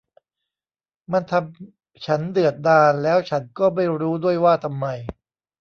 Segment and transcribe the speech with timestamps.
[1.11, 4.87] มันทำฉันเดือดดาลแล้วฉันก็ไม่รู้ด้วยว่าทำไม